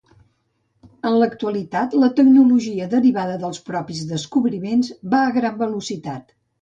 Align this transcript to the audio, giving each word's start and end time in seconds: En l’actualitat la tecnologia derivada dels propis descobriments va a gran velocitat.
En 1.09 1.17
l’actualitat 1.23 1.93
la 2.03 2.09
tecnologia 2.19 2.87
derivada 2.95 3.35
dels 3.43 3.61
propis 3.69 4.01
descobriments 4.13 4.91
va 5.13 5.21
a 5.27 5.37
gran 5.37 5.61
velocitat. 5.61 6.35